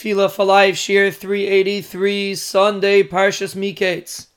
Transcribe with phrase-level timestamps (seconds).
[0.00, 4.28] Tefillah for Life, Shiur 383, Sunday, Parshas Miketz.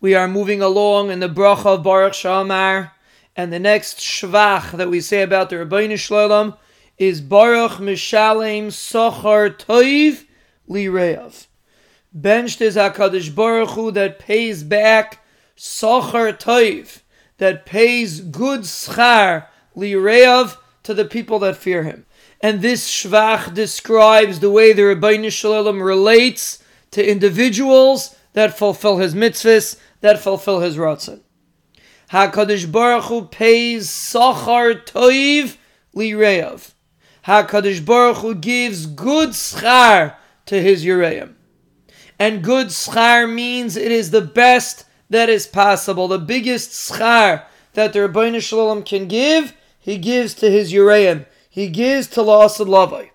[0.00, 2.92] We are moving along in the bracha of Baruch She'amar,
[3.34, 6.56] and the next shvach that we say about the Ribbono Shel Olam
[6.96, 10.26] is Baruch Mishalem Sochar Toiv
[10.70, 11.48] Lireav.
[12.12, 15.24] Benched is HaKadosh Baruch Hu that pays back
[15.56, 17.00] Sochar Toiv,
[17.38, 22.06] that pays good schar Lireav to the people that fear him.
[22.40, 28.98] And this shvach describes the way the Ribbono Shel Olam relates to individuals that fulfill
[28.98, 31.20] his mitzvahs, that fulfill his ratzon.
[32.12, 35.56] HaKadosh Baruch Hu pays Sachar Toiv
[35.94, 36.72] Lireav.
[37.26, 40.14] HaKadosh Baruch Hu gives good schar
[40.46, 41.34] to his Yereim.
[42.18, 46.06] And good schar means it is the best that is possible.
[46.06, 51.26] The biggest schar that the Ribbono Shel Olam can give, he gives to his Yereim
[51.48, 53.10] he gives to La'asad Lavai.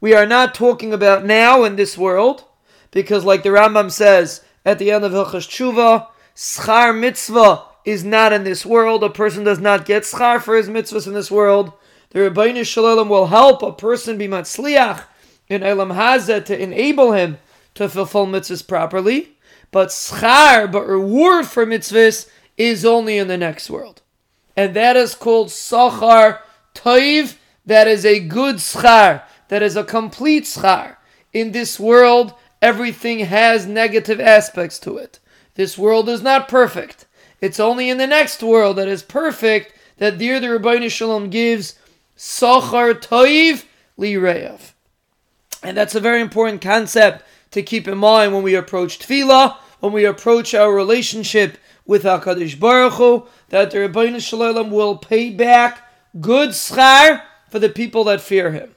[0.00, 2.44] We are not talking about now in this world,
[2.90, 8.32] because like the Rambam says at the end of Hilchas Tshuva, schar mitzvah is not
[8.32, 9.04] in this world.
[9.04, 11.72] A person does not get schar for his mitzvahs in this world.
[12.10, 15.04] The Ribbono Shel Olam will help a person be matzliach
[15.48, 17.38] in Olam Hazeh to enable him
[17.74, 19.36] to fulfill mitzvahs properly.
[19.70, 24.02] But schar, but reward for mitzvahs, is only in the next world.
[24.56, 26.38] And that is called sachar
[26.74, 30.96] toiv that is a good schar, that is a complete schar.
[31.32, 35.18] In this world, everything has negative aspects to it.
[35.54, 37.06] This world is not perfect.
[37.40, 41.30] It's only in the next world that is perfect that there the Ribbono Shel Olam
[41.30, 41.78] gives
[42.16, 43.64] Sochar Toiv
[43.98, 44.72] Lireyev.
[45.62, 49.92] And that's a very important concept to keep in mind when we approach Tefillah, when
[49.92, 55.30] we approach our relationship with HaKadosh Baruch Hu, that the Ribbono Shel Olam will pay
[55.30, 55.88] back
[56.20, 57.22] good schar
[57.54, 58.74] for the people that fear him.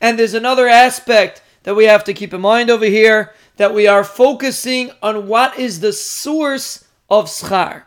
[0.00, 3.86] And there's another aspect that we have to keep in mind over here that we
[3.86, 7.84] are focusing on what is the source of schar.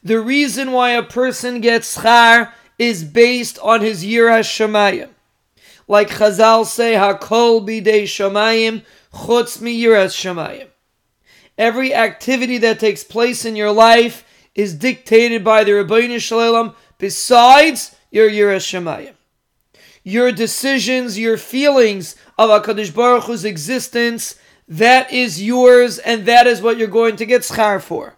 [0.00, 5.08] The reason why a person gets schar is based on his yirah shemayim.
[5.88, 10.68] Like Chazal say, "Hakol bidei shemayim chutz mi yiras shemayim."
[11.58, 14.22] Every activity that takes place in your life
[14.54, 19.14] is dictated by the Ribbono Shel Olam besides your yiras shemayim
[20.04, 24.36] your decisions, your feelings of HaKadosh Baruch Hu's existence,
[24.68, 28.16] that is yours and that is what you're going to get schar for.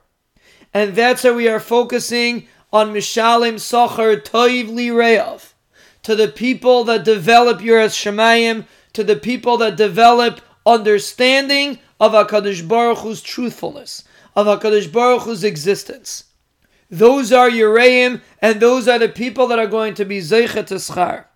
[0.72, 5.52] And that's why we are focusing on Mishalim Sochar Toiv Lireav.
[6.02, 12.66] To the people that develop Yiras Shemayim, to the people that develop understanding of HaKadosh
[12.66, 14.04] Baruch Hu's truthfulness,
[14.36, 16.24] of HaKadosh Baruch Hu's existence.
[16.90, 21.26] Those are Yereim, and those are the people that are going to be Zeichet Schar.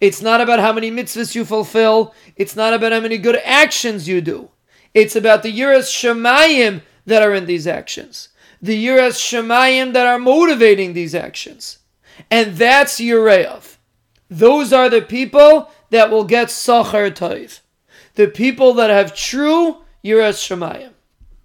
[0.00, 2.14] It's not about how many mitzvahs you fulfill.
[2.36, 4.50] It's not about how many good actions you do.
[4.94, 8.28] It's about the Yiras Shemayim that are in these actions.
[8.60, 11.78] The Yiras Shemayim that are motivating these actions.
[12.30, 13.76] And that's Yireav.
[14.28, 17.60] Those are the people that will get Sachar Toiv.
[18.14, 20.92] The people that have true Yiras Shemayim.